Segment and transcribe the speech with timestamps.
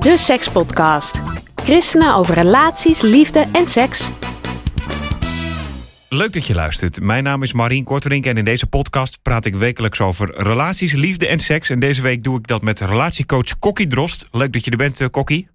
[0.00, 1.20] De Sekspodcast.
[1.54, 4.08] Christenen over relaties, liefde en seks.
[6.08, 7.00] Leuk dat je luistert.
[7.00, 11.26] Mijn naam is Marien Korterink en in deze podcast praat ik wekelijks over relaties, liefde
[11.26, 11.70] en seks.
[11.70, 14.28] En deze week doe ik dat met relatiecoach Kokkie Drost.
[14.30, 15.48] Leuk dat je er bent, eh, Kokkie.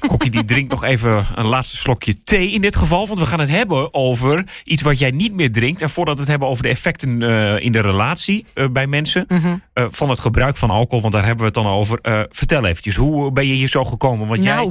[0.00, 3.06] Kokkie die drinkt nog even een laatste slokje thee in dit geval.
[3.06, 5.82] Want we gaan het hebben over iets wat jij niet meer drinkt.
[5.82, 9.26] En voordat we het hebben over de effecten eh, in de relatie eh, bij mensen.
[9.72, 11.98] eh, van het gebruik van alcohol, want daar hebben we het dan over.
[12.30, 14.28] Vertel eventjes, hoe ben je hier zo gekomen?
[14.28, 14.70] Want jij...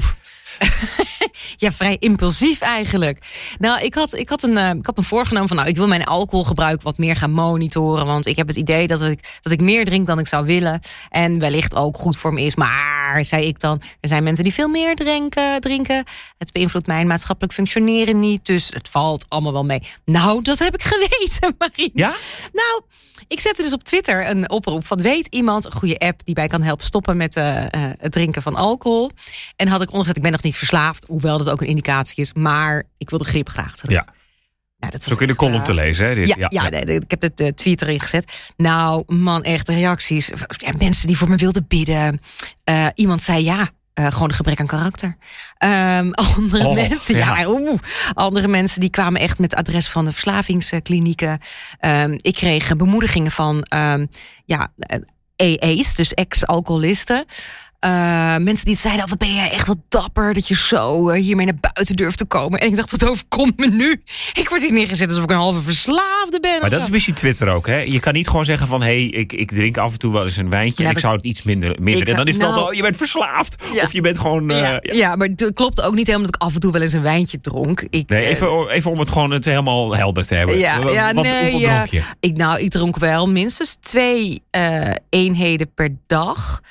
[1.58, 3.18] Ja, vrij impulsief eigenlijk.
[3.60, 5.88] Nou, ik had, ik, had een, eh, ik had me voorgenomen van, nou, ik wil
[5.88, 8.06] mijn alcoholgebruik wat meer gaan monitoren.
[8.06, 10.80] Want ik heb het idee dat ik, dat ik meer drink dan ik zou willen.
[11.10, 12.56] En wellicht ook goed voor me is.
[12.56, 15.62] Maar, zei ik dan, er zijn mensen die veel meer drinken.
[15.62, 16.04] drinken.
[16.38, 18.46] Het beïnvloedt mijn maatschappelijk functioneren niet.
[18.46, 19.84] Dus het valt allemaal wel mee.
[20.06, 21.92] Nou, dat heb ik geweten, Marien.
[21.94, 22.16] Ja?
[22.54, 22.82] Nou,
[23.28, 26.48] ik zette dus op Twitter een oproep van weet iemand een goede app die mij
[26.48, 29.12] kan helpen stoppen met eh, eh, het drinken van alcohol.
[29.56, 32.34] En had ik ondergezet, ik ben nog niet verslaafd, hoewel dat ook een indicatie is,
[32.34, 33.92] maar ik wil de grip graag terug.
[33.92, 34.06] Ja,
[34.80, 36.08] Nou, dat zo kun je de column te eh, lezen.
[36.08, 36.28] Hè, dit.
[36.28, 38.34] Ja, ja, nee, nee, ik heb het eh, tweet erin gezet.
[38.58, 40.32] Nou, man, echt reacties.
[40.58, 42.22] Ja, mensen die voor me wilden bidden.
[42.64, 43.70] Eh, iemand zei ja.
[43.94, 45.18] gewoon een gebrek aan karakter.
[45.58, 47.48] Ehm, andere Oh, mensen, ja, ja.
[47.50, 47.80] oeh.
[48.14, 51.40] andere mensen die kwamen echt met adres van de verslavingsklinieken.
[51.80, 54.06] Ehm, ik kreeg bemoedigingen van ehm,
[54.46, 54.72] ja,
[55.42, 57.26] EE's, dus ex-alcoholisten.
[57.82, 61.22] Eh, mensen die zeiden, oh, wat ben jij echt wat dapper dat je zo eh,
[61.22, 62.60] hiermee naar buiten durft te komen.
[62.60, 64.02] En ik dacht, wat overkomt me nu?
[64.34, 66.62] Ik word hier neergezet alsof ik een halve verslaafde ben.
[66.62, 66.86] Maar dat zo.
[66.86, 67.78] is misschien Twitter ook, hè?
[67.78, 68.82] Je kan niet gewoon zeggen van...
[68.82, 70.84] hé, hey, ik, ik drink af en toe wel eens een wijntje...
[70.84, 71.76] En ik dat- zou het iets minder...
[71.82, 72.08] minder.
[72.10, 73.64] En dan is het altijd, nou- oh, je bent verslaafd.
[73.74, 73.84] Ja.
[73.84, 74.50] Of je bent gewoon...
[74.52, 74.94] eh, ja, ja.
[74.94, 77.02] ja, maar het klopt ook niet helemaal dat ik af en toe wel eens een
[77.02, 77.86] wijntje dronk.
[77.90, 80.58] Ik, Nee, even, even om het gewoon het helemaal helder te hebben.
[80.58, 82.02] Ja, ja, wat- nee, hoeveel dronk je?
[82.20, 84.42] Ik, nou, ik dronk wel minstens twee
[85.10, 86.62] eenheden per dag.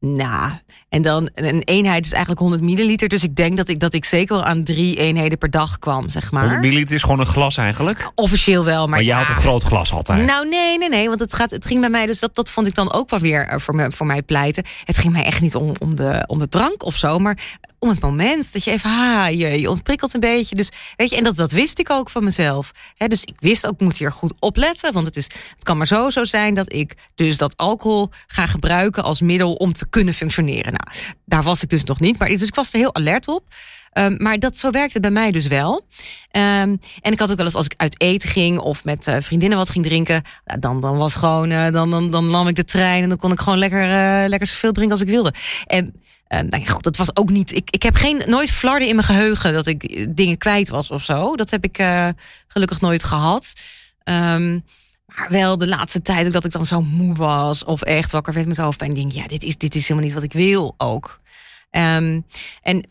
[0.00, 0.52] Nou,
[0.88, 3.08] en dan een eenheid is eigenlijk 100 milliliter.
[3.08, 6.08] Dus ik denk dat ik, dat ik zeker wel aan drie eenheden per dag kwam,
[6.08, 6.60] zeg 100 maar.
[6.60, 8.10] milliliter is gewoon een glas eigenlijk.
[8.14, 9.24] Officieel wel, maar, Maar jij ja.
[9.24, 10.26] had een groot glas altijd.
[10.26, 11.08] Nou, nee, nee, nee.
[11.08, 13.20] Want het, gaat, het ging bij mij, dus dat, dat vond ik dan ook wel
[13.20, 14.64] weer eh, voor, me, voor mij pleiten.
[14.84, 17.38] Het ging mij echt niet om, om, de, om de drank of zo, maar
[17.78, 20.54] om het moment dat je even, ha, je, je ontprikkelt een beetje.
[20.56, 22.72] Dus weet je, en dat, dat wist ik ook van mezelf.
[22.96, 24.92] Hè, dus ik wist ook, ik moet hier goed opletten.
[24.92, 28.46] Want het, is, het kan maar zo zo zijn dat ik dus dat alcohol ga
[28.46, 30.72] gebruiken als middel om te kunnen functioneren.
[30.72, 33.44] Nou, daar was ik dus nog niet, maar dus ik was er heel alert op.
[33.92, 35.86] Ehm, maar dat, zo werkte bij mij dus wel.
[36.30, 39.16] Ehm, en ik had ook wel eens als ik uit eten ging of met eh,
[39.20, 42.56] vriendinnen wat ging drinken, nou, dan, dan was gewoon, eh, dan, dan, dan nam ik
[42.56, 45.34] de trein en dan kon ik gewoon lekker, eh, lekker zoveel drinken als ik wilde.
[45.66, 45.94] En
[46.28, 47.54] nou ja, goed, dat was ook niet.
[47.56, 51.04] Ik, ik heb geen, nooit flarden in mijn geheugen dat ik dingen kwijt was of
[51.04, 51.36] zo.
[51.36, 51.82] Dat heb ik
[52.48, 53.52] gelukkig nooit gehad.
[54.02, 54.58] Ehm,
[55.14, 58.32] maar wel de laatste tijd ook dat ik dan zo moe was of echt wakker
[58.32, 58.94] werd met hoofdpijn.
[58.94, 61.20] Denk, ja, dit is, dit is helemaal niet wat ik wil ook.
[61.70, 62.20] Ehm,
[62.62, 62.90] en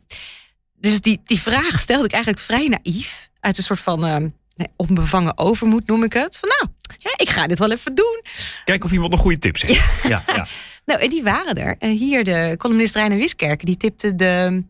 [0.75, 3.29] dus die, die vraag stelde ik eigenlijk vrij naïef.
[3.39, 6.37] Uit een soort van nee, onbevangen overmoed noem ik het.
[6.37, 8.21] Van nou, ja, ik ga dit wel even doen.
[8.65, 9.83] Kijk of iemand nog goede tips heeft.
[10.03, 10.47] Ja, ja.
[10.85, 11.75] Nou, en die waren er.
[11.79, 14.63] En hier de columnist Reine Wiskerk, die tipte de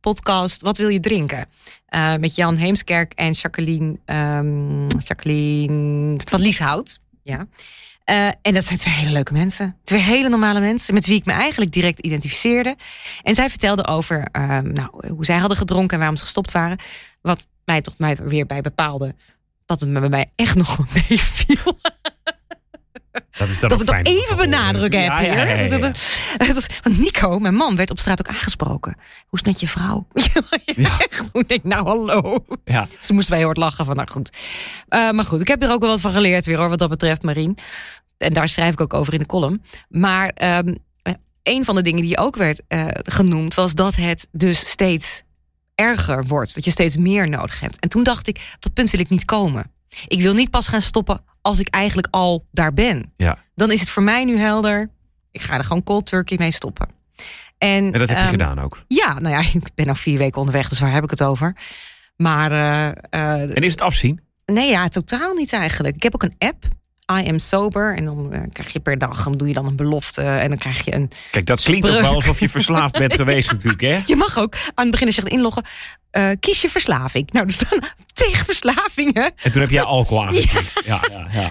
[0.00, 1.46] podcast Wat wil je drinken?
[1.86, 7.00] Eh, met Jan Heemskerk en Jacqueline, ehm, Jacqueline van Lieshout.
[7.22, 7.46] Ja.
[8.04, 9.76] Eh, en dat zijn twee hele leuke mensen.
[9.84, 12.76] Twee hele normale mensen met wie ik me eigenlijk direct identificeerde.
[13.22, 16.78] En zij vertelden over ehm, nou, hoe zij hadden gedronken en waarom ze gestopt waren.
[17.20, 19.14] Wat mij toch mij weer bij bepaalde
[19.70, 21.78] dat het me bij mij echt nog wel meeviel.
[23.10, 25.80] Dat is dan Dat ik dat even benadrukken heb Ja, hier.
[26.82, 28.92] Want Nico, mijn man, werd op straat ook aangesproken.
[28.96, 30.06] Hoe is het met je vrouw?
[30.64, 30.98] Ja.
[30.98, 32.44] Echt, hoe denk ik, nou hallo.
[32.64, 32.88] Ja.
[32.98, 34.30] Ze moesten wij heel hard lachen van, nou goed.
[34.88, 36.88] Eh, maar goed, ik heb er ook wel wat van geleerd weer hoor, wat dat
[36.88, 37.58] betreft, Marien.
[38.18, 39.62] En daar schrijf ik ook over in de column.
[39.88, 44.28] Maar ehm, eh, een van de dingen die ook werd eh, genoemd, was dat het
[44.32, 45.22] dus steeds
[45.74, 46.54] erger wordt.
[46.54, 47.80] Dat je steeds meer nodig hebt.
[47.80, 49.72] En toen dacht ik, op dat punt wil ik niet komen.
[50.06, 53.12] Ik wil niet pas gaan stoppen als ik eigenlijk al daar ben.
[53.16, 53.38] Ja.
[53.54, 54.90] Dan is het voor mij nu helder.
[55.30, 56.88] Ik ga er gewoon cold turkey mee stoppen.
[57.58, 58.82] En, En dat heb je ehm, gedaan ook.
[58.88, 61.56] Ja, nou ja, ik ben nog vier weken onderweg, dus waar heb ik het over?
[62.16, 64.20] Maar eh, eh, En is het afzien?
[64.46, 65.96] nee, ja, totaal niet eigenlijk.
[65.96, 66.64] Ik heb ook een app,
[67.10, 67.96] I am sober.
[67.96, 70.22] En dan eh, krijg je per dag, dan doe je dan een belofte.
[70.22, 71.10] En dan krijg je een...
[71.30, 72.06] Kijk, dat klinkt ook Spreuk.
[72.08, 74.00] wel alsof je verslaafd bent geweest natuurlijk, hè?
[74.06, 75.62] Je mag ook aan het begin gaat inloggen.
[76.10, 77.32] eh, kies je verslaving.
[77.32, 77.78] Nou, er staan
[78.24, 79.32] tegen verslavingen.
[79.42, 80.82] En toen heb jij alcohol aangeklikt.
[80.84, 81.50] Ja, ja, ja.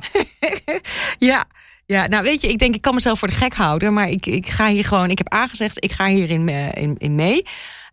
[1.18, 1.46] Ja,
[1.86, 3.94] ja, nou weet je, ik denk ik kan mezelf voor de gek houden.
[3.94, 7.16] Maar ik, ik ga hier gewoon, ik heb aangezegd, ik ga hierin eh, in, in
[7.16, 7.44] mee.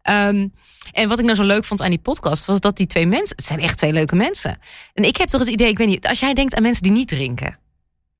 [0.07, 0.49] Ehm,
[0.93, 3.37] en wat ik nou zo leuk vond aan die podcast, was dat die twee mensen,
[3.37, 4.59] het zijn echt twee leuke mensen.
[4.95, 6.93] En ik heb toch het idee, ik weet niet, als jij denkt aan mensen die
[6.93, 7.59] niet drinken,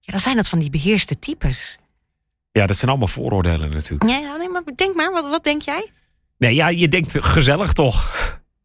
[0.01, 1.79] ja, dan zijn dat van die beheerste types.
[2.53, 4.11] Ja, dat zijn allemaal vooroordelen natuurlijk.
[4.11, 5.91] Ja, ja, nee, maar denk maar, wat, wat denk jij?
[6.39, 8.11] Nee, ja, je denkt gezellig toch?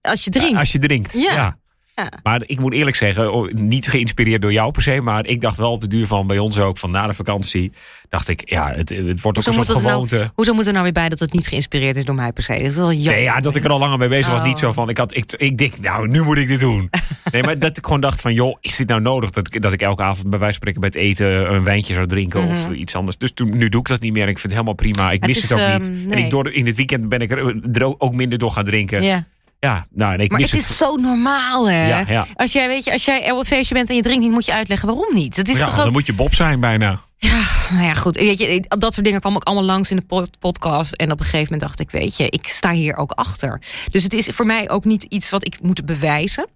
[0.01, 0.57] Als je drinkt.
[0.57, 1.13] Als je drinkt.
[1.13, 1.33] Ja.
[1.33, 1.57] Ja.
[2.01, 2.19] Ja.
[2.24, 5.57] Maar ik moet eerlijk zeggen, oh, niet geïnspireerd door jou per se, maar ik dacht
[5.57, 7.71] wel op de duur van bij ons ook, van na de vakantie,
[8.09, 10.31] dacht ik, ja, het, het wordt ook Hoezo een soort nou, gewoonte.
[10.33, 12.53] hoezo moet er nou weer bij dat het niet geïnspireerd is door mij per se?
[12.53, 13.13] Dat is wel jammer.
[13.13, 14.42] Nee, ja, dat ik er al langer mee bezig was.
[14.42, 14.48] Oh.
[14.48, 16.89] Niet zo van, ik, had, ik, ik denk, nou, nu moet ik dit doen.
[17.31, 19.30] Nee, maar dat ik gewoon dacht van, joh, is dit nou nodig?
[19.30, 21.94] Dat ik, dat ik elke avond bij wijze van spreken bij het eten een wijntje
[21.94, 23.18] zou drinken of iets anders.
[23.18, 24.24] Dus toen, nu doe ik dat niet meer.
[24.24, 25.12] en Ik vind het helemaal prima.
[25.12, 25.88] Ik Het mis is, het ook ehm, niet.
[25.88, 26.24] En nee.
[26.24, 29.04] ik door, in het weekend ben ik er, er ook minder door gaan drinken.
[29.04, 29.25] Ja,
[29.61, 29.85] Ja.
[29.89, 31.87] nou, ik Maar mis het is zo normaal, hè?
[31.87, 32.27] Ja, ja.
[32.33, 34.87] Als jij, weet je, als jij feestje bent en je drinkt niet, moet je uitleggen
[34.87, 35.35] waarom niet.
[35.35, 37.01] Het is Ja, toch dan moet je Bob zijn bijna.
[37.17, 38.15] Ja, nou ja, goed.
[38.15, 40.93] Weet je, dat soort dingen kwam ook allemaal langs in de pod- podcast.
[40.93, 43.61] En op een gegeven moment dacht ik, weet je, ik sta hier ook achter.
[43.91, 46.47] Dus het is voor mij ook niet iets wat ik moet bewijzen.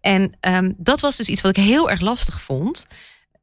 [0.00, 2.86] En ehm, dat was dus iets wat ik heel erg lastig vond.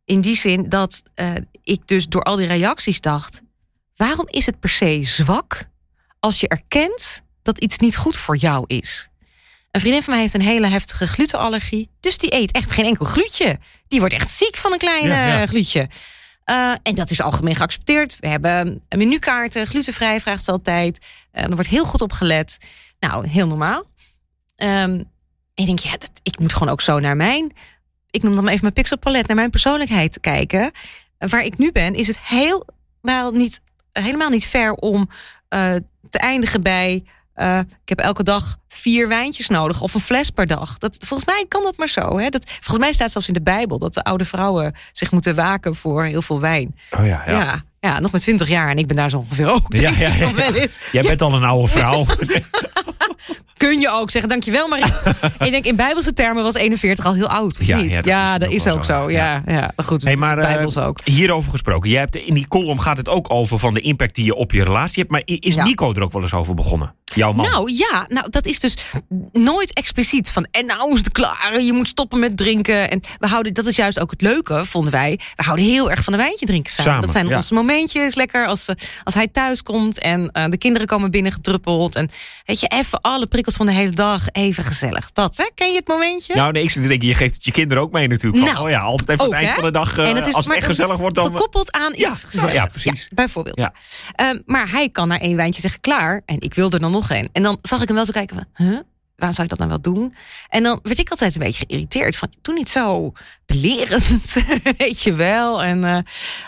[0.05, 1.27] In die zin dat eh,
[1.63, 3.41] ik dus door al die reacties dacht...
[3.95, 5.67] waarom is het per se zwak
[6.19, 7.21] als je erkent
[7.53, 9.09] dat iets niet goed voor jou is?
[9.71, 11.89] Een vriendin van mij heeft een hele heftige glutenallergie.
[11.99, 13.59] Dus die eet echt geen enkel glutje.
[13.87, 15.45] Die wordt echt ziek van een klein Ja, ja.
[15.45, 15.89] glutje.
[16.43, 18.17] Eh, en dat is algemeen geaccepteerd.
[18.19, 21.05] We hebben menukaarten, glutenvrij vraagt ze altijd.
[21.31, 22.57] Eh, er wordt heel goed op gelet.
[22.99, 23.85] Nou, heel normaal.
[24.55, 25.05] Ehm, en
[25.55, 27.53] ik denk, ja, dat, ik moet gewoon ook zo naar mijn...
[28.09, 30.71] Ik noem dan maar even mijn pixelpalet, naar mijn persoonlijkheid kijken.
[31.17, 33.61] En waar ik nu ben, is het helemaal niet,
[33.91, 35.09] helemaal niet ver om
[35.47, 35.75] eh,
[36.09, 37.03] te eindigen bij...
[37.39, 40.77] eh, ik heb elke dag vier wijntjes nodig of een fles per dag.
[40.77, 42.17] Dat, volgens mij kan dat maar zo.
[42.17, 42.29] Hè?
[42.29, 45.75] Dat, volgens mij staat zelfs in de Bijbel dat de oude vrouwen zich moeten waken
[45.75, 46.75] voor heel veel wijn.
[46.91, 47.31] Oh ja, ja.
[47.31, 49.65] Ja, ja, nog met 20 jaar en ik ben daar zo ongeveer ook.
[49.67, 50.67] Ja, ja, ja.
[50.91, 52.05] Jij bent al een oude vrouw.
[53.57, 54.85] Kun je ook zeggen, dankjewel Marie.
[55.45, 57.93] Ik denk, in bijbelse termen was 41 al heel oud, of Ja, niet?
[57.93, 59.09] ja, Ja, dat dat, is is ook zo.
[59.09, 59.71] Ja, ja.
[59.75, 60.99] Goed, Hey, maar is eh, bijbels ook.
[61.03, 61.89] hierover gesproken.
[61.89, 64.51] Jij hebt, in die column gaat het ook over van de impact die je op
[64.51, 65.11] je relatie hebt.
[65.11, 65.55] Maar is.
[65.55, 66.93] Nico er ook wel eens over begonnen?
[67.15, 67.45] Jouw man?
[67.45, 68.77] Nou ja, nou, dat is dus
[69.31, 72.89] nooit expliciet van en nou is het klaar, je moet stoppen met drinken.
[72.89, 75.19] En we houden, dat is juist ook het leuke, vonden wij.
[75.35, 76.91] We houden heel erg van een wijntje drinken samen.
[76.91, 77.31] Samen, dat zijn ja.
[77.69, 81.31] Onze momentjes, lekker als, eh, als hij thuis komt en eh, de kinderen komen binnen
[81.31, 81.95] gedruppeld.
[81.95, 82.09] En
[82.45, 85.11] weet je, even alle prikkels van de hele dag, even gezellig.
[85.11, 85.49] Dat, hè?
[85.55, 86.35] Ken je het momentje?
[86.35, 88.43] Nou, nee, ik zit te denken, je geeft het je kinderen ook mee natuurlijk.
[88.43, 89.55] Van, Nou, oh ja, altijd even ook, het eind hè?
[89.55, 91.25] van de dag, eh, En het is als het echt gezellig wordt, dan...
[91.25, 93.09] Gekoppeld aan Ja, iets ja, precies.
[93.13, 93.57] bijvoorbeeld.
[93.57, 93.73] Ja.
[94.15, 96.21] Ehm, maar hij kan naar één wijntje zeggen klaar.
[96.25, 97.29] En ik wil er dan nog één.
[97.31, 98.67] En dan zag ik hem wel zo kijken van...
[98.67, 98.79] Huh?
[99.19, 100.15] Waar zou ik dat nou wel doen?
[100.49, 102.15] En dan werd ik altijd een beetje geïrriteerd.
[102.15, 103.13] Van, doe niet zo
[103.45, 104.35] belerend,
[104.77, 105.63] weet je wel.
[105.63, 105.99] En, eh,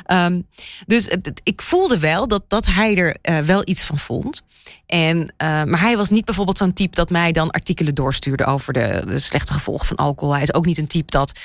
[0.05, 0.41] ehm,
[0.87, 1.09] dus
[1.43, 4.43] ik voelde wel dat, dat hij er eh, wel iets van vond.
[4.91, 8.73] En, eh, maar hij was niet bijvoorbeeld zo'n type dat mij dan artikelen doorstuurde over
[8.73, 10.33] de, de slechte gevolgen van alcohol.
[10.33, 11.39] Hij is ook niet een type dat,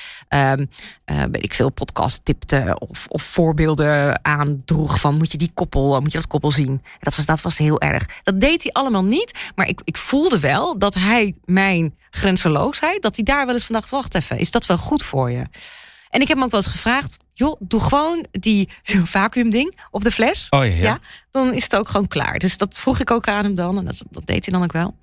[1.07, 6.11] weet ik veel, podcast tipte of, of voorbeelden aandroeg van moet je die koppel, moet
[6.11, 6.81] je dat koppel zien.
[6.99, 8.05] Dat was, dat was heel erg.
[8.23, 13.15] Dat deed hij allemaal niet, maar ik, ik voelde wel dat hij mijn grenzeloosheid, dat
[13.15, 15.43] hij daar wel eens van dacht, wacht even, is dat wel goed voor je?
[16.09, 19.79] En ik heb hem ook wel eens gevraagd, joh, doe gewoon die zo'n vacuüm ding
[19.91, 20.47] op de fles.
[20.49, 20.81] Oh ja, ja.
[20.81, 20.99] Ja,
[21.31, 22.39] dan is het ook gewoon klaar.
[22.39, 23.77] Dus dat vroeg ik ook aan hem dan.
[23.77, 24.95] En dat, dat deed hij dan ook wel.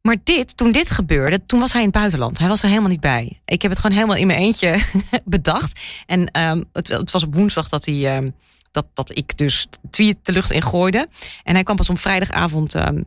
[0.00, 2.38] Maar dit, toen dit gebeurde, toen was hij in het buitenland.
[2.38, 3.40] Hij was er helemaal niet bij.
[3.44, 4.80] Ik heb het gewoon helemaal in mijn eentje
[5.24, 5.80] bedacht.
[6.06, 8.16] En ehm, het, het was op woensdag dat hij.
[8.16, 8.30] ehm,
[8.72, 11.08] dat, dat ik dus tweet de lucht in gooide.
[11.42, 13.02] En hij kwam pas op vrijdagavond ehm,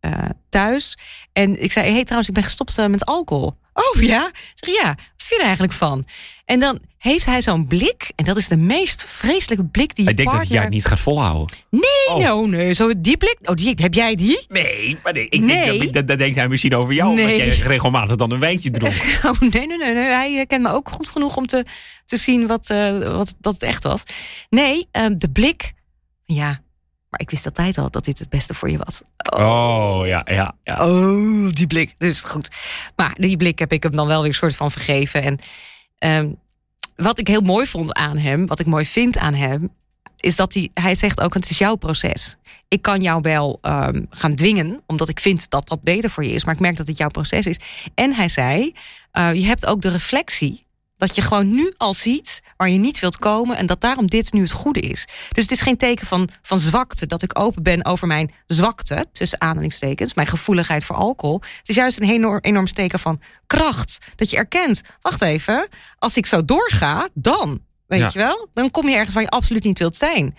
[0.00, 0.98] eh, thuis.
[1.32, 3.58] En ik zei: hey, trouwens, ik ben gestopt eh, met alcohol.
[3.72, 4.30] Oh ja?
[4.54, 4.96] Zeg ja.
[5.30, 6.04] Je er eigenlijk van?
[6.44, 8.12] En dan heeft hij zo'n blik.
[8.16, 10.56] En dat is de meest vreselijke blik die je Ik denk dat partner...
[10.56, 11.56] jij het niet gaat volhouden.
[11.70, 12.18] Nee, Oh.
[12.18, 13.36] nou, nee, zo die blik.
[13.42, 14.44] Oh, die, heb jij die?
[14.48, 15.78] Nee, maar nee, ik Nee.
[15.78, 17.14] Denk dat, dat, denkt hij misschien over jou.
[17.14, 17.24] Nee.
[17.24, 18.94] omdat jij regelmatig dan een wijntje dronk.
[19.24, 20.04] Oh, nee, nee, nee, nee.
[20.04, 21.64] Hij eh, kent me ook goed genoeg om te,
[22.04, 24.02] te zien wat, eh, wat dat het echt was.
[24.48, 25.72] Nee, eh, de blik.
[26.24, 26.62] Ja,
[27.10, 29.02] maar ik wist altijd al dat dit het beste voor je was.
[29.36, 30.86] Oh, ja, ja, ja.
[30.88, 31.94] Oh, die blik.
[31.98, 32.48] Dus goed.
[32.96, 35.22] Maar die blik heb ik hem dan wel weer soort van vergeven.
[35.22, 35.38] En
[35.98, 36.30] ehm,
[36.96, 39.70] wat ik heel mooi vond aan hem, wat ik mooi vind aan hem,
[40.16, 42.36] is dat hij, hij zegt ook: het is jouw proces.
[42.68, 46.32] Ik kan jou wel ehm, gaan dwingen, omdat ik vind dat dat beter voor je
[46.32, 46.44] is.
[46.44, 47.60] Maar ik merk dat het jouw proces is.
[47.94, 48.72] En hij zei:
[49.12, 50.66] eh, je hebt ook de reflectie
[51.06, 54.32] dat je gewoon nu al ziet waar je niet wilt komen en dat daarom dit
[54.32, 55.04] nu het goede is.
[55.32, 59.06] Dus het is geen teken van, van zwakte dat ik open ben over mijn zwakte,
[59.12, 61.40] tussen aanhalingstekens, mijn gevoeligheid voor alcohol.
[61.58, 63.98] Het is juist een enorm, enorm teken van kracht.
[64.16, 68.10] Dat je erkent, wacht even, als ik zo doorga, dan, weet Ja.
[68.12, 70.36] je wel, dan kom je ergens waar je absoluut niet wilt zijn.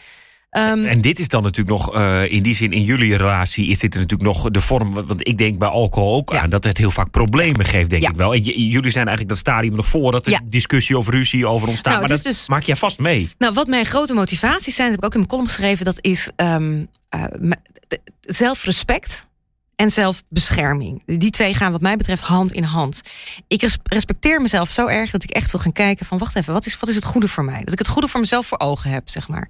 [0.52, 3.80] Ehm, En dit is dan natuurlijk nog, eh, in die zin, in jullie relatie is
[3.80, 4.94] dit natuurlijk nog de vorm.
[4.94, 6.42] Want ik denk bij alcohol ook Ja.
[6.42, 8.10] aan dat het heel vaak problemen geeft, denk Ja.
[8.10, 8.34] ik wel.
[8.34, 10.40] En jullie zijn eigenlijk dat stadium nog voordat er Ja.
[10.46, 11.94] discussie of ruzie over ontstaat.
[11.94, 13.30] Nou, maar het dat dus- maak jij vast mee.
[13.38, 15.98] Nou, wat mijn grote motivaties zijn, dat heb ik ook in mijn column geschreven, dat
[16.02, 17.24] is ehm, eh,
[18.22, 19.28] zelfrespect
[19.76, 21.04] en zelfbescherming.
[21.06, 23.02] Die twee gaan wat mij betreft hand in hand.
[23.48, 26.54] Ik res- respecteer mezelf zo erg dat ik echt wil gaan kijken van wacht even,
[26.54, 27.60] wat is, wat is het goede voor mij?
[27.64, 29.50] Dat ik het goede voor mezelf voor ogen heb, zeg maar.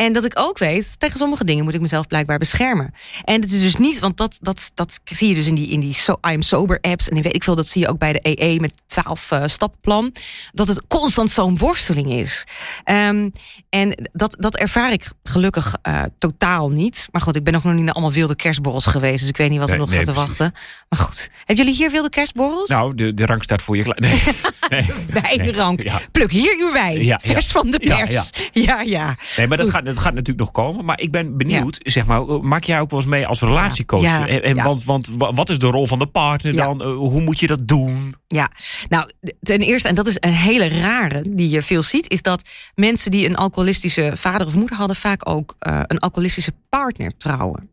[0.00, 2.94] En dat ik ook weet, tegen sommige dingen moet ik mezelf blijkbaar beschermen.
[3.24, 5.80] En het is dus niet, want dat, dat, dat zie je dus in die, in
[5.80, 7.08] die so, I'm Sober apps.
[7.08, 9.42] En ik weet ik veel, dat zie je ook bij de EE met 12 eh
[9.46, 10.12] stappenplan.
[10.52, 12.44] Dat het constant zo'n worsteling is.
[12.84, 13.28] Ehm,
[13.70, 17.08] en dat, dat ervaar ik gelukkig eh, totaal niet.
[17.12, 19.20] Maar goed, ik ben ook nog niet naar allemaal wilde kerstborrels geweest.
[19.20, 20.54] Dus ik weet niet wat er Nee, nog nee, te wachten.
[20.88, 22.68] Maar goed, hebben jullie hier wilde kerstborrels?
[22.68, 24.00] Nou, de, de rang staat voor je klaar.
[24.00, 24.22] Nee.
[24.68, 24.90] nee.
[25.22, 25.82] Wijnrank.
[25.82, 26.00] Ja.
[26.12, 27.04] Pluk hier uw wijn.
[27.04, 27.32] Ja, ja.
[27.32, 28.30] Vers van de pers.
[28.52, 29.16] Ja, ja.
[29.36, 30.84] Nee, maar dat gaat, dat gaat natuurlijk nog komen.
[30.84, 34.00] Maar ik ben benieuwd, zeg maar, maak jij ook wel eens mee als relatiecoach?
[34.02, 34.56] Ja, En.
[34.56, 36.82] Want, want wa- wat is de rol van de partner dan?
[36.82, 38.14] Eh, hoe moet je dat doen?
[38.26, 38.50] Ja,
[38.88, 42.48] nou, ten eerste, en dat is een hele rare die je veel ziet, is dat
[42.74, 47.70] mensen die een alcoholistische vader of moeder hadden, vaak ook eh, een alcoholistische partner trouwen.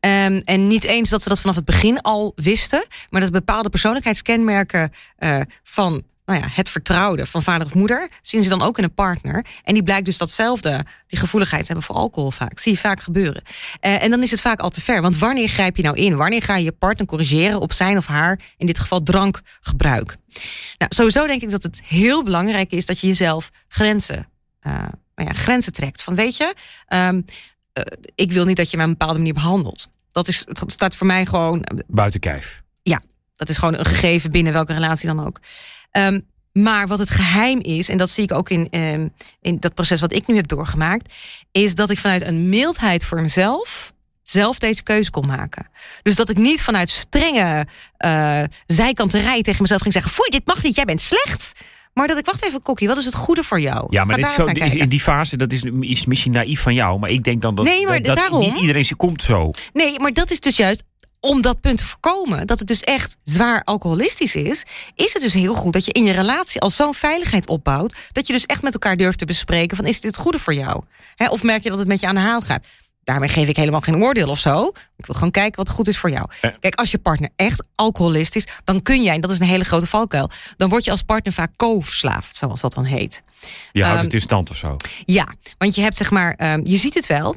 [0.00, 3.68] Ehm, en niet eens dat ze dat vanaf het begin al wisten, maar dat bepaalde
[3.68, 8.78] persoonlijkheidskenmerken eh, van nou ja, het vertrouwde van vader of moeder zien ze dan ook
[8.78, 9.44] in een partner.
[9.64, 12.58] En die blijkt dus datzelfde, die gevoeligheid hebben voor alcohol vaak.
[12.58, 13.42] Zie je vaak gebeuren.
[13.80, 15.02] Eh, en dan is het vaak al te ver.
[15.02, 16.16] Want wanneer grijp je nou in?
[16.16, 20.16] Wanneer ga je je partner corrigeren op zijn of haar, in dit geval drankgebruik?
[20.78, 24.28] Nou, sowieso denk ik dat het heel belangrijk is dat je jezelf grenzen,
[24.60, 24.72] eh,
[25.14, 26.02] nou ja, grenzen trekt.
[26.02, 26.54] Van weet je,
[26.86, 27.20] ehm,
[27.72, 27.82] eh,
[28.14, 29.88] ik wil niet dat je me op een bepaalde manier behandelt.
[30.12, 32.64] Dat, is, dat staat voor mij gewoon Buiten kijf.
[33.36, 35.40] dat is gewoon een gegeven binnen welke relatie dan ook.
[35.96, 36.20] Ehm,
[36.52, 39.08] maar wat het geheim is, en dat zie ik ook in, ehm,
[39.40, 41.14] in dat proces wat ik nu heb doorgemaakt,
[41.52, 45.66] is dat ik vanuit een mildheid voor mezelf zelf deze keuze kon maken.
[46.02, 50.62] Dus dat ik niet vanuit strenge eh zijkanterij tegen mezelf ging zeggen: Foei, dit mag
[50.62, 51.52] niet, jij bent slecht.
[51.92, 53.86] Maar dat ik, wacht even, Kokkie, wat is het goede voor jou?
[53.90, 56.98] Ja, maar dit zo, in die fase, dat is, is misschien naïef van jou.
[56.98, 59.50] Maar ik denk dan dat, Nee, maar dat, dat daarom- niet iedereen komt zo.
[59.72, 60.84] Nee, maar dat is dus juist
[61.20, 65.32] om dat punt te voorkomen, dat het dus echt zwaar alcoholistisch is, is het dus
[65.32, 68.62] heel goed dat je in je relatie al zo'n veiligheid opbouwt, dat je dus echt
[68.62, 70.82] met elkaar durft te bespreken van is dit het goede voor jou?
[71.28, 72.66] Of merk je dat het met je aan de haal gaat?
[73.04, 74.66] Daarmee geef ik helemaal geen oordeel of zo.
[74.96, 76.28] Ik wil gewoon kijken wat goed is voor jou.
[76.60, 79.64] Kijk, als je partner echt alcoholist is, dan kun jij, en dat is een hele
[79.64, 83.22] grote valkuil, dan word je als partner vaak co-verslaafd, zoals dat dan heet.
[83.72, 84.76] Je houdt Ehm, het in stand of zo.
[85.04, 87.36] Ja, want je hebt zeg maar, ehm, je ziet het wel.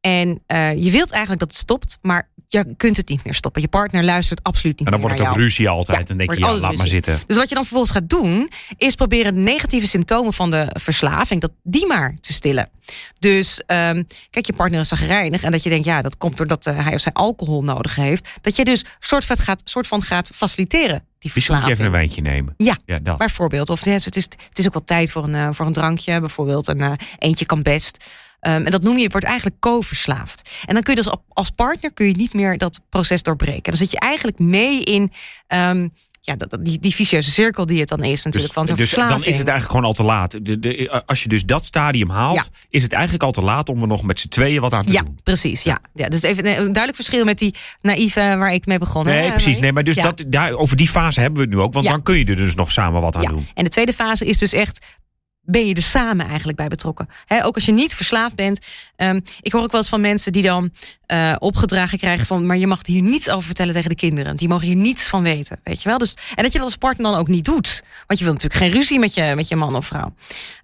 [0.00, 3.62] En eh, je wilt eigenlijk dat het stopt, maar je kunt het niet meer stoppen.
[3.62, 5.96] Je partner luistert absoluut niet En dan meer wordt het ook ruzie altijd.
[5.96, 7.20] Ja, en dan denk je, ja, laat maar zitten.
[7.26, 11.40] Dus wat je dan vervolgens gaat doen, is proberen de negatieve symptomen van de verslaving,
[11.40, 12.70] dat die maar te stillen.
[13.18, 16.66] Dus ehm, kijk, je partner is zagrijnig en dat je denkt, ja, dat komt doordat
[16.66, 18.28] eh, hij of zij alcohol nodig heeft.
[18.40, 21.72] Dat je dus soort van gaat, soort van gaat faciliteren, die Misschien moet je verslaving.
[21.72, 22.54] even een wijntje nemen.
[22.56, 23.16] Ja, Ja, dat.
[23.16, 23.70] Bijvoorbeeld.
[23.70, 26.20] Of het is, het is ook wel tijd voor een, eh, voor een drankje.
[26.20, 28.04] Bijvoorbeeld een eh, eentje kan best.
[28.40, 30.50] Ehm, en dat noem je, wordt eigenlijk co-verslaafd.
[30.66, 33.62] En dan kun je dus als partner kun je niet meer dat proces doorbreken.
[33.62, 35.12] Dan zit je eigenlijk mee in
[35.46, 35.88] ehm,
[36.20, 38.52] ja, dat, die, die vicieuze cirkel die het dan is natuurlijk.
[38.54, 39.26] van zo'n dus dan verslaving.
[39.34, 40.30] is het eigenlijk gewoon al te laat.
[40.44, 42.44] De, de, als je dus dat stadium haalt, Ja.
[42.68, 44.92] is het eigenlijk al te laat om er nog met z'n tweeën wat aan te
[44.92, 45.18] ja, doen.
[45.22, 45.62] precies.
[45.62, 45.78] Ja.
[45.94, 49.14] Ja, dus even een duidelijk verschil met die naïeve waar ik mee begonnen.
[49.14, 49.58] Nee, hè, precies.
[49.58, 50.02] Nee, maar dus Ja.
[50.02, 51.72] dat, daar, over die fase hebben we het nu ook.
[51.72, 51.92] Want Ja.
[51.92, 53.28] dan kun je er dus nog samen wat aan Ja.
[53.28, 53.46] doen.
[53.54, 54.86] En de tweede fase is dus echt.
[55.50, 57.08] Ben je er samen eigenlijk bij betrokken?
[57.42, 58.66] Ook als je niet verslaafd bent.
[58.96, 60.72] Ehm, ik hoor ook wel eens van mensen die dan
[61.06, 62.46] eh, opgedragen krijgen van.
[62.46, 64.36] maar je mag hier niets over vertellen tegen de kinderen.
[64.36, 65.60] Die mogen hier niets van weten.
[65.64, 65.98] Weet je wel?
[65.98, 67.82] Dus, en dat je dat als partner dan ook niet doet.
[68.06, 70.14] Want je wil natuurlijk geen ruzie met je, met je man of vrouw.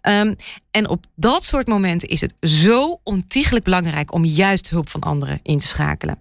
[0.00, 0.34] Ehm,
[0.70, 5.40] en op dat soort momenten is het zo ontiegelijk belangrijk om juist hulp van anderen
[5.42, 6.18] in te schakelen.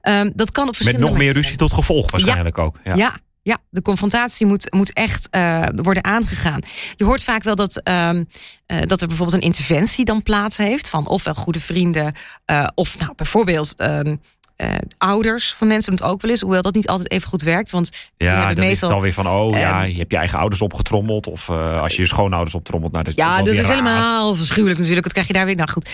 [0.00, 2.78] Ehm, dat kan op Met verschillende nog meer ruzie tot gevolg waarschijnlijk ook.
[2.84, 2.94] Ja.
[2.94, 3.18] Ja.
[3.42, 6.60] Ja, de confrontatie moet, moet echt eh, worden aangegaan.
[6.96, 8.24] Je hoort vaak wel dat, ehm,
[8.66, 10.88] eh, dat er bijvoorbeeld een interventie dan plaats heeft.
[10.88, 12.12] Van ofwel goede vrienden,
[12.44, 14.16] eh, of nou bijvoorbeeld ehm,
[14.56, 14.68] eh,
[14.98, 16.40] ouders van mensen doen het ook wel eens.
[16.40, 17.70] Hoewel dat niet altijd even goed werkt.
[17.70, 18.88] Want Ja, dan is meestal.
[18.88, 21.26] het alweer van, oh ja, Ehm, je hebt je eigen ouders opgetrommeld.
[21.26, 22.92] Of als je je schoonouders optrommelt.
[22.92, 23.70] Nou, dat is Ja, dat is raar.
[23.70, 25.04] helemaal verschuwelijk natuurlijk.
[25.04, 25.54] Dat krijg je daar weer.
[25.56, 25.90] Nou goed.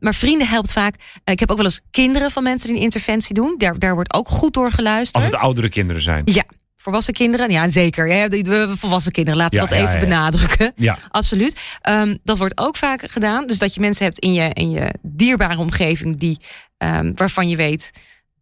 [0.00, 0.94] Maar vrienden helpt vaak.
[1.24, 3.54] Ik heb ook wel eens kinderen van mensen die een interventie doen.
[3.58, 5.24] Daar, daar wordt ook goed door geluisterd.
[5.24, 6.22] Als het oudere kinderen zijn.
[6.24, 6.44] Ja,
[6.86, 7.50] volwassen kinderen.
[7.50, 8.08] Ja, zeker.
[8.08, 10.72] Ja, de- de volwassen kinderen, laten we Ja, dat ja, even benadrukken.
[10.76, 10.98] Ja.
[11.10, 11.60] Absoluut.
[11.80, 13.46] Ehm, dat wordt ook vaak gedaan.
[13.46, 16.38] Dus dat je mensen hebt in je, in je dierbare omgeving die,
[16.78, 17.90] ehm, waarvan je weet,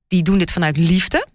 [0.08, 1.26] die doen dit vanuit liefde.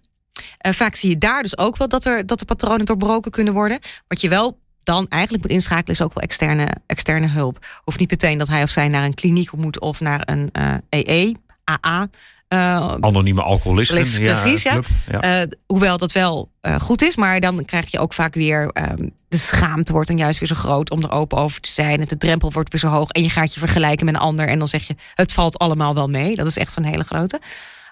[0.58, 3.54] Eh, vaak zie je daar dus ook wel dat er, dat er patronen doorbroken kunnen
[3.54, 3.80] worden.
[4.08, 7.66] Wat je wel dan eigenlijk moet inschakelen is ook wel externe, externe hulp.
[7.84, 10.74] Hoeft niet meteen dat hij of zij naar een kliniek moet of naar een eh
[10.90, 11.36] EE,
[11.72, 12.08] AA.
[12.50, 13.96] Eh, Anonieme alcoholisten.
[13.98, 14.82] Precies, precies, ja.
[15.20, 19.10] eh, hoewel dat wel eh, goed is, maar dan krijg je ook vaak weer ehm,
[19.28, 22.00] de schaamte wordt dan juist weer zo groot om er open over te zijn.
[22.02, 24.48] En de drempel wordt weer zo hoog en je gaat je vergelijken met een ander
[24.48, 26.36] en dan zeg je het valt allemaal wel mee.
[26.36, 27.40] Dat is echt zo'n hele grote.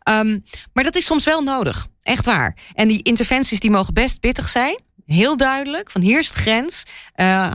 [0.03, 0.39] Ehm,
[0.73, 2.57] maar dat is soms wel nodig, echt waar.
[2.73, 4.79] En die interventies die mogen best pittig zijn.
[5.05, 6.83] Heel duidelijk, van hier is de grens.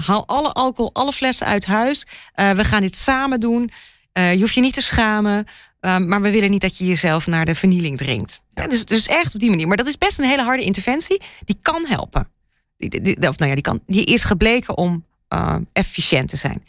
[0.05, 2.07] Haal alle alcohol, alle flessen uit huis.
[2.35, 3.71] We gaan dit samen doen.
[4.13, 5.47] Je hoeft je niet te schamen.
[5.85, 8.41] Uh, maar we willen niet dat je jezelf naar de vernieling dringt.
[8.55, 8.67] Ja.
[8.67, 9.69] dus, dus echt op die manier.
[9.69, 11.21] Maar dat is best een hele harde interventie.
[11.45, 12.29] Die kan helpen.
[12.77, 16.63] Die, die, of nou ja, die, kan, die is gebleken om uh, efficiënt te zijn.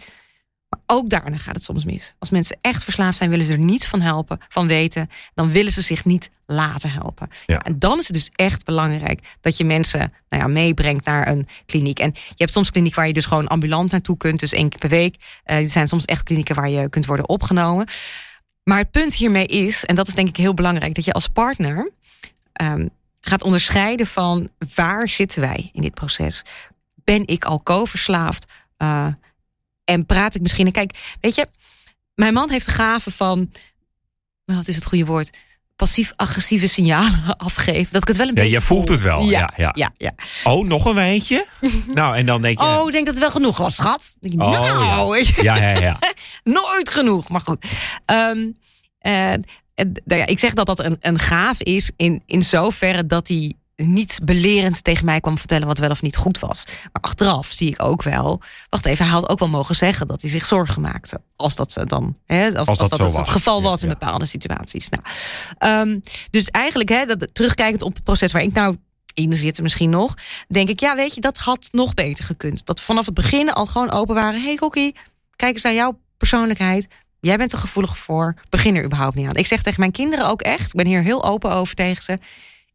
[0.69, 2.15] Maar ook daarna gaat het soms mis.
[2.19, 5.09] Als mensen echt verslaafd zijn, willen ze er niets van helpen, van weten.
[5.33, 7.29] Dan willen ze zich niet laten helpen.
[7.45, 7.59] Ja.
[7.59, 11.47] En dan is het dus echt belangrijk dat je mensen nou ja, meebrengt naar een
[11.65, 11.99] kliniek.
[11.99, 14.79] En je hebt soms kliniek waar je dus gewoon ambulant naartoe kunt, dus één keer
[14.79, 15.15] per week.
[15.45, 17.87] Uh, er zijn soms echt klinieken waar je kunt worden opgenomen.
[18.63, 21.27] Maar het punt hiermee is, en dat is denk ik heel belangrijk, dat je als
[21.27, 21.91] partner
[22.61, 22.89] um,
[23.21, 26.43] gaat onderscheiden van waar zitten wij in dit proces.
[27.03, 28.51] Ben ik alcoholverslaafd?
[28.77, 29.07] Uh,
[29.83, 30.65] en praat ik misschien.
[30.65, 31.47] En kijk, weet je,
[32.15, 33.51] mijn man heeft de gave van,
[34.45, 35.37] wat is het goede woord?
[35.83, 37.93] Passief-agressieve signalen afgeven.
[37.93, 38.57] Dat ik het wel een ja, beetje.
[38.57, 39.21] Je voelt het wel.
[39.21, 39.93] Ja, ja, ja.
[39.97, 40.11] ja.
[40.43, 41.47] Oh, nog een wijntje?
[41.93, 42.65] nou, en dan denk je.
[42.65, 44.15] Oh, ik denk dat het wel genoeg was, schat.
[44.19, 45.33] Denk, oh, nou, ja.
[45.41, 45.99] ja, ja, ja.
[46.43, 47.65] Nooit genoeg, maar goed.
[48.05, 48.57] Um,
[49.01, 49.33] uh,
[50.05, 53.53] nou ja, ik zeg dat dat een, een gaaf is in, in zoverre dat hij
[53.75, 56.65] niet belerend tegen mij kwam vertellen wat wel of niet goed was.
[56.65, 58.41] Maar achteraf zie ik ook wel.
[58.69, 61.21] Wacht even, hij had ook wel mogen zeggen dat hij zich zorgen maakte.
[61.35, 63.97] Als dat dan, hè, als, als, als dat, dat, zo het geval was ja, in
[63.99, 64.89] bepaalde situaties.
[64.89, 65.03] Nou,
[65.89, 68.77] um, dus eigenlijk, hè, dat, terugkijkend op het proces waar ik nou
[69.13, 70.13] in zit misschien nog,
[70.47, 72.65] denk ik, ja, weet je, dat had nog beter gekund.
[72.65, 74.41] Dat vanaf het begin al gewoon open waren.
[74.41, 74.95] Hey, Kokkie,
[75.35, 76.87] kijk eens naar jouw persoonlijkheid.
[77.19, 78.33] Jij bent er gevoelig voor.
[78.49, 79.35] Begin er überhaupt niet aan.
[79.35, 80.67] Ik zeg tegen mijn kinderen ook echt.
[80.67, 82.19] Ik ben hier heel open over tegen ze.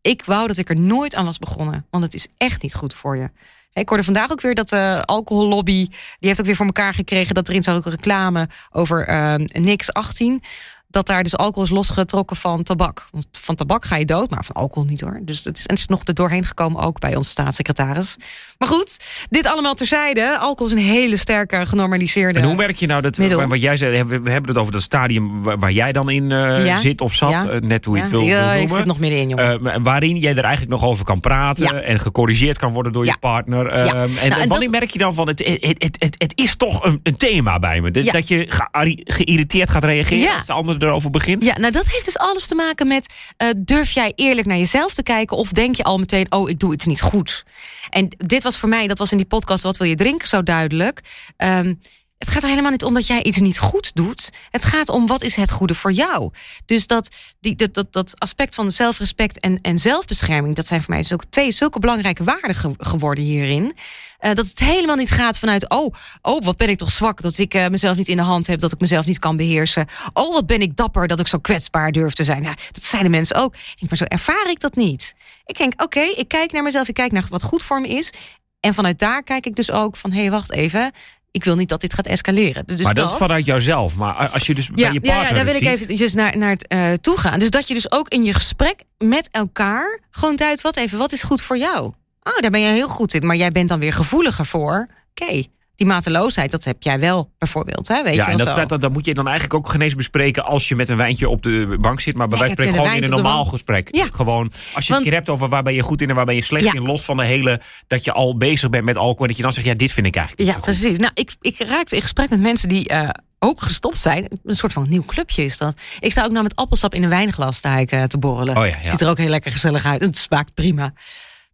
[0.00, 1.86] Ik wou dat ik er nooit aan was begonnen.
[1.90, 3.30] Want het is echt niet goed voor je.
[3.72, 5.86] Ik hoorde vandaag ook weer dat de alcohollobby...
[5.88, 7.34] die heeft ook weer voor elkaar gekregen...
[7.34, 10.42] dat er in zo'n reclame over uh, niks 18...
[10.90, 13.08] dat daar dus alcohol is losgetrokken van tabak.
[13.10, 15.18] Want van tabak ga je dood, maar van alcohol niet hoor.
[15.22, 18.16] Dus het is, het is nog er doorheen gekomen ook bij onze staatssecretaris.
[18.58, 20.38] Maar goed, dit allemaal terzijde.
[20.38, 23.18] Alcohol is een hele sterke genormaliseerde En hoe merk je nou dat...
[23.18, 23.46] middel.
[23.46, 26.66] Wat jij zei, we hebben het over dat stadium waar, waar jij dan in uh,
[26.66, 26.78] Ja.
[26.80, 27.30] zit of zat.
[27.30, 27.44] Ja.
[27.50, 28.68] uh, net hoe je het wil, wil ik noemen.
[28.76, 29.62] zit nog middenin, jongen.
[29.66, 33.16] Uh, waarin jij er eigenlijk nog over kan praten en gecorrigeerd kan worden door je
[33.20, 33.66] partner.
[33.78, 33.86] Um.
[33.94, 36.84] En, Nou, en wanneer dat- merk je dan van het, het, het, het, is toch
[36.84, 37.90] een, een thema bij me?
[37.90, 40.34] Dat, je ge- geïrriteerd gaat reageren Ja.
[40.34, 41.44] als de ander erover begint?
[41.44, 43.14] Ja, nou dat heeft dus alles te maken met...
[43.36, 45.36] eh, durf jij eerlijk naar jezelf te kijken...
[45.36, 47.44] of denk je al meteen, oh, ik doe iets niet goed?
[47.90, 49.62] En dit was voor mij, dat was in die podcast...
[49.62, 51.00] Wat wil je drinken, zo duidelijk.
[51.36, 51.74] Ehm,
[52.18, 54.30] het gaat er helemaal niet om dat jij iets niet goed doet.
[54.50, 56.32] Het gaat om wat is het goede voor jou.
[56.66, 57.08] Dus dat,
[57.40, 60.54] die, dat, dat, dat aspect van zelfrespect en, en zelfbescherming...
[60.54, 63.76] dat zijn voor mij ook twee zulke belangrijke waarden ge- geworden hierin...
[64.20, 67.38] Uh, dat het helemaal niet gaat vanuit, oh, oh, wat ben ik toch zwak dat
[67.38, 69.86] ik uh, mezelf niet in de hand heb, dat ik mezelf niet kan beheersen.
[70.12, 72.42] Oh, wat ben ik dapper dat ik zo kwetsbaar durf te zijn.
[72.42, 73.54] Dat zijn de mensen ook.
[73.88, 75.14] Maar zo ervaar ik dat niet.
[75.44, 78.12] Ik denk, oké, ik kijk naar mezelf, ik kijk naar wat goed voor me is.
[78.60, 80.92] En vanuit daar kijk ik dus ook van, hé, hey, wacht even.
[81.30, 82.66] Ik wil niet dat dit gaat escaleren.
[82.66, 83.96] Dus maar dat, is vanuit jouzelf.
[83.96, 86.38] Maar als je dus ja, bij je partner Ja, daar wil ik ziet- eventjes naar,
[86.38, 87.38] naar het uh, toe gaan.
[87.38, 91.12] Dus dat je dus ook in je gesprek met elkaar gewoon duidt, wat even, wat
[91.12, 91.92] is goed voor jou?
[92.22, 93.26] Oh, daar ben je heel goed in.
[93.26, 94.88] Maar jij bent dan weer gevoeliger voor.
[95.10, 97.88] Oké, okay, die mateloosheid, dat heb jij wel bijvoorbeeld.
[97.88, 98.02] Hè?
[98.02, 100.68] Weet ja, je en dat, staat, dat moet je dan eigenlijk ook genees bespreken als
[100.68, 102.14] je met een wijntje op de bank zit.
[102.16, 103.88] Maar bij wijze van spreken gewoon in een normaal gesprek.
[103.94, 104.06] Ja.
[104.10, 106.34] Gewoon, als je Want- het hebt over waar ben je goed in en waar ben
[106.34, 106.72] je slecht Ja.
[106.72, 106.82] in.
[106.82, 109.20] Los van de hele, dat je al bezig bent met alcohol.
[109.22, 110.98] En dat je dan zegt, ja, dit vind ik eigenlijk Ja, precies.
[110.98, 114.28] Nou, ik, ik raakte in gesprek met mensen die uh, ook gestopt zijn.
[114.44, 115.80] Een soort van nieuw clubje is dat.
[115.98, 118.56] Ik sta ook nou met appelsap in een wijnglas uh, te borrelen.
[118.56, 118.90] Oh ja, ja.
[118.90, 120.00] Ziet er ook heel lekker gezellig uit.
[120.00, 120.92] Het smaakt prima.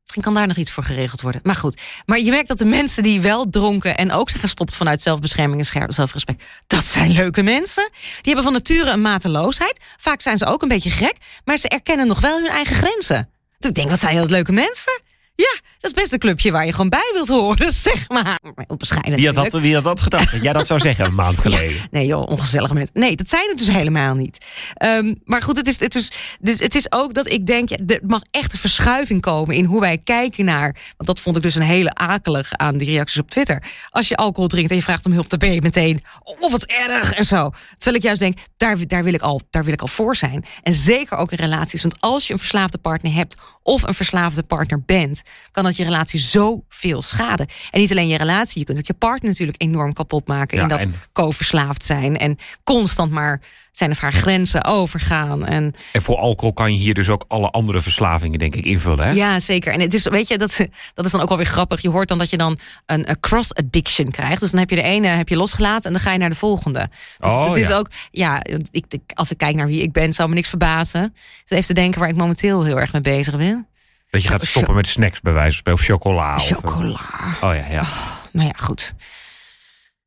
[0.05, 1.41] Misschien kan daar nog iets voor geregeld worden.
[1.45, 1.81] Maar goed.
[2.07, 5.73] Maar je merkt dat de mensen die wel dronken en ook zijn gestopt vanuit zelfbescherming
[5.73, 7.89] en zelfrespect, dat zijn leuke mensen.
[7.93, 9.81] Die hebben van nature een mateloosheid.
[9.97, 13.29] Vaak zijn ze ook een beetje gek, maar ze erkennen nog wel hun eigen grenzen.
[13.59, 15.03] Ik denk, wat zijn dat leuke mensen?
[15.35, 18.39] Ja, is best een clubje waar je gewoon bij wilt horen, zeg maar.
[18.67, 20.39] Onbescheiden Wie had, dat, wie had dat gedacht?
[20.43, 21.77] Jij dat zou zeggen een maand geleden.
[21.91, 22.91] Nee joh, ongezellig met.
[22.93, 24.39] Nee, dat zijn het dus helemaal niet.
[24.75, 27.77] Ehm, maar goed, het is, het, is, dus het is ook dat ik denk, ja,
[27.87, 30.77] er mag echt een verschuiving komen in hoe wij kijken naar.
[30.97, 33.63] Want dat vond ik dus een hele akelig aan die reacties op Twitter.
[33.91, 36.65] Als je alcohol drinkt en je vraagt om hulp, dan ben je meteen, oh wat
[36.65, 37.51] erg en zo.
[37.77, 40.45] Terwijl ik juist denk, daar, daar, wil ik al, daar wil ik al voor zijn.
[40.63, 41.83] En zeker ook in relaties.
[41.83, 45.85] Want als je een verslaafde partner hebt of een verslaafde partner bent, kan dat je
[45.85, 47.47] relatie zoveel schaden.
[47.71, 50.63] En niet alleen je relatie, je kunt ook je partner natuurlijk enorm kapot maken Ja,
[50.63, 53.41] in dat en- co-verslaafd zijn en constant maar
[53.73, 55.47] zijn of haar grenzen overgaan.
[55.47, 59.07] En En voor alcohol kan je hier dus ook alle andere verslavingen, denk ik, invullen.
[59.07, 59.11] Hè?
[59.13, 59.73] ja, zeker.
[59.73, 61.81] En het is, weet je, dat, dat is dan ook wel weer grappig.
[61.81, 64.41] Je hoort dan dat je dan een, een cross addiction krijgt.
[64.41, 66.37] Dus dan heb je de ene heb je losgelaten en dan ga je naar de
[66.37, 66.89] volgende.
[67.19, 67.77] Dus Oh, het is ja.
[67.77, 71.13] ook, ja, ik, ik- als ik kijk naar wie ik ben, zou me niks verbazen.
[71.15, 73.67] Dus even te denken waar ik momenteel heel erg mee bezig ben.
[74.15, 76.35] Dat je gaat stoppen met snacks, bij wijze van of chocola.
[76.35, 77.01] of- Chocola.
[77.41, 77.85] oh ja, ja.
[78.33, 78.95] Nou ja, goed.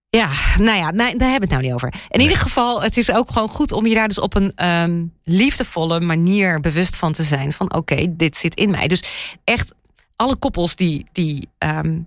[0.10, 1.94] Ja, nou ja, nee, daar hebben we het nou niet over.
[1.94, 2.28] In Nee.
[2.28, 6.00] ieder geval, het is ook gewoon goed om je daar dus op een ehm, liefdevolle
[6.00, 7.54] manier bewust van te zijn.
[7.54, 8.88] Van oké, dit zit in mij.
[8.88, 9.04] Dus
[9.44, 9.74] echt
[10.16, 12.00] alle koppels die, die ehm,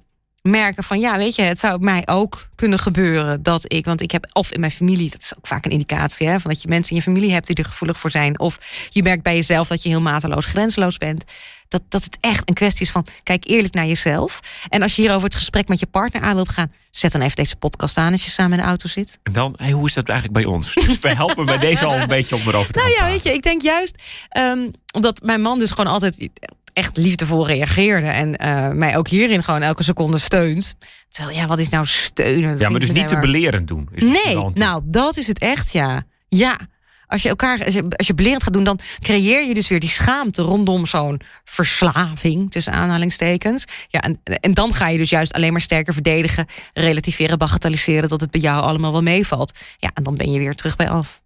[0.42, 4.10] merken van ja, weet je, het zou mij ook kunnen gebeuren dat ik, want ik
[4.10, 6.68] heb of in mijn familie, dat is ook vaak een indicatie, hè, van dat je
[6.68, 8.38] mensen in je familie hebt die er gevoelig voor zijn.
[8.38, 11.24] Of je merkt bij jezelf dat je heel mateloos grenzeloos bent.
[11.68, 14.40] Dat, dat het echt een kwestie is van kijk eerlijk naar jezelf.
[14.68, 17.36] En als je hierover het gesprek met je partner aan wilt gaan, zet dan even
[17.36, 19.18] deze podcast aan als je samen in de auto zit.
[19.22, 20.74] En dan, hey, hoe is dat eigenlijk bij ons?
[20.74, 23.22] Dus wij helpen bij deze al een beetje om erover te Nou gaan ja, weet
[23.22, 26.28] je, ik denk juist ehm, omdat mijn man dus gewoon altijd
[26.72, 30.74] echt liefdevol reageerde en eh, mij ook hierin gewoon elke seconde steunt.
[31.08, 32.50] Terwijl, ja, wat is nou steunen?
[32.50, 33.88] Dat Ja, maar dus niet te maar- belerend doen.
[33.94, 36.02] is Nee, nou, dat is het echt, ja.
[36.28, 36.58] Ja.
[37.06, 39.80] Als je elkaar, als je, als je belerend gaat doen, dan creëer je dus weer
[39.80, 43.64] die schaamte rondom zo'n verslaving, tussen aanhalingstekens.
[43.88, 48.20] Ja, en, en dan ga je dus juist alleen maar sterker verdedigen, relativeren, bagatelliseren dat
[48.20, 49.58] het bij jou allemaal wel meevalt.
[49.78, 51.22] Ja, en dan ben je weer terug bij af.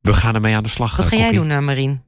[0.00, 0.96] We gaan ermee aan de slag.
[0.96, 1.48] Wat eh, ga jij Kokkie.
[1.48, 2.02] doen, uh, Marien?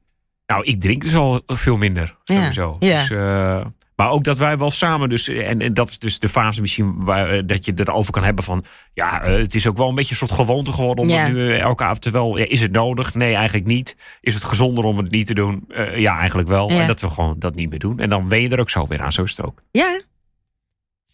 [0.47, 2.75] Nou, ik drink dus al veel minder, sowieso.
[2.79, 2.99] ja.
[3.01, 5.27] Dus, eh, maar ook dat wij wel samen dus...
[5.27, 8.43] En, en dat is dus de fase misschien waar, eh, dat je erover kan hebben
[8.43, 8.65] van...
[8.93, 11.23] Ja, eh, het is ook wel een beetje een soort gewoonte geworden om Ja.
[11.23, 12.01] het nu elke avond...
[12.01, 13.13] Terwijl, ja, is het nodig?
[13.13, 13.95] Nee, eigenlijk niet.
[14.21, 15.67] Is het gezonder om het niet te doen?
[15.95, 16.71] Ja, eigenlijk wel.
[16.71, 16.81] Ja.
[16.81, 17.99] En dat we gewoon dat niet meer doen.
[17.99, 19.11] En dan wen je er ook zo weer aan.
[19.11, 19.61] Zo is het ook.
[19.71, 20.01] Ja?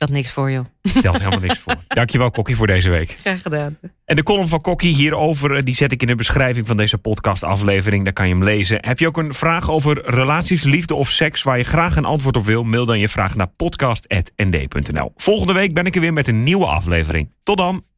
[0.02, 0.66] Dat niks voor jou?
[0.84, 1.76] Stelt helemaal niks voor.
[1.88, 3.18] Dankjewel, Kokkie, voor deze week.
[3.20, 3.78] Graag gedaan.
[4.06, 6.98] En de column van Kokkie hierover, eh, die zet ik in de beschrijving van deze
[6.98, 8.04] podcastaflevering.
[8.04, 8.78] Daar kan je hem lezen.
[8.82, 12.38] Heb je ook een vraag over relaties, liefde of seks waar je graag een antwoord
[12.38, 12.64] op wil?
[12.64, 15.12] Mail dan je vraag naar podcast.nd.nl.
[15.16, 17.30] Volgende week ben ik er weer met een nieuwe aflevering.
[17.44, 17.90] Tot dan!